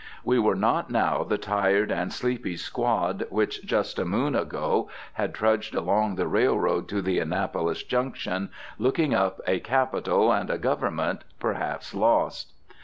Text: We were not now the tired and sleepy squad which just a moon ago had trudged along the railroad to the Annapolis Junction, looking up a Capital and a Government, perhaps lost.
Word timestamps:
We 0.23 0.39
were 0.39 0.55
not 0.55 0.89
now 0.89 1.23
the 1.23 1.37
tired 1.37 1.91
and 1.91 2.11
sleepy 2.11 2.57
squad 2.57 3.27
which 3.29 3.63
just 3.63 3.99
a 3.99 4.03
moon 4.03 4.33
ago 4.33 4.89
had 5.13 5.31
trudged 5.31 5.75
along 5.75 6.15
the 6.15 6.25
railroad 6.27 6.89
to 6.89 7.03
the 7.03 7.19
Annapolis 7.19 7.83
Junction, 7.83 8.49
looking 8.79 9.13
up 9.13 9.41
a 9.45 9.59
Capital 9.59 10.33
and 10.33 10.49
a 10.49 10.57
Government, 10.57 11.23
perhaps 11.39 11.93
lost. 11.93 12.51